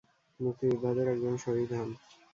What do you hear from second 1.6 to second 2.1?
হন।